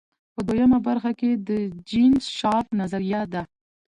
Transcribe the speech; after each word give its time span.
په 0.33 0.41
دویمه 0.47 0.79
برخه 0.87 1.11
کې 1.19 1.31
د 1.47 1.49
جین 1.89 2.13
شارپ 2.37 2.67
نظریه 2.79 3.21
ده. 3.33 3.41